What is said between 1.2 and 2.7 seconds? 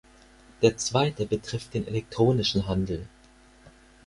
betrifft den elektronischen